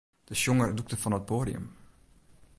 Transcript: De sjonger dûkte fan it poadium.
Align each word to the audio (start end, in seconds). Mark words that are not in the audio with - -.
De 0.27 0.33
sjonger 0.39 0.69
dûkte 0.77 0.95
fan 1.01 1.17
it 1.17 1.27
poadium. 1.29 1.65